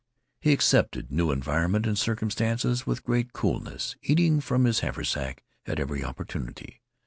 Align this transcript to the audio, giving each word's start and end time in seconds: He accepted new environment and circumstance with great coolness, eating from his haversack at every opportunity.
He 0.39 0.51
accepted 0.51 1.11
new 1.11 1.29
environment 1.29 1.85
and 1.85 1.95
circumstance 1.95 2.87
with 2.87 3.03
great 3.03 3.33
coolness, 3.33 3.95
eating 4.01 4.41
from 4.41 4.63
his 4.63 4.79
haversack 4.79 5.43
at 5.67 5.79
every 5.79 6.03
opportunity. 6.03 6.81